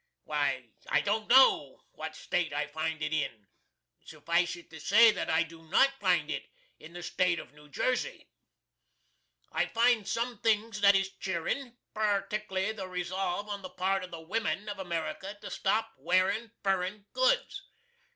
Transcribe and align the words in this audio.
Why 0.23 0.69
I 0.89 1.01
don't 1.01 1.29
know 1.29 1.83
what 1.91 2.15
State 2.15 2.53
I 2.53 2.65
find 2.65 3.03
it 3.03 3.13
in. 3.13 3.45
Suffice 4.03 4.55
it 4.55 4.71
to 4.71 4.79
say, 4.79 5.11
that 5.11 5.29
I 5.29 5.43
do 5.43 5.61
not 5.61 5.99
find 5.99 6.31
it 6.31 6.49
in 6.79 6.93
the 6.93 7.03
State 7.03 7.37
of 7.37 7.53
New 7.53 7.69
Jersey. 7.69 8.27
I 9.51 9.67
find 9.67 10.07
sum 10.07 10.39
things 10.39 10.81
that 10.81 10.95
is 10.95 11.11
cheerin', 11.11 11.77
particly 11.93 12.71
the 12.71 12.87
resolve 12.87 13.47
on 13.47 13.61
the 13.61 13.69
part 13.69 14.03
of 14.03 14.09
the 14.09 14.19
wimin 14.25 14.67
of 14.69 14.79
America 14.79 15.37
to 15.39 15.51
stop 15.51 15.93
wearin' 15.99 16.51
furrin 16.63 17.05
goods. 17.13 17.61